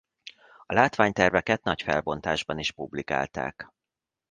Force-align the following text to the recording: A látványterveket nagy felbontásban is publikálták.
A 0.65 0.73
látványterveket 0.73 1.63
nagy 1.63 1.81
felbontásban 1.81 2.59
is 2.59 2.71
publikálták. 2.71 3.69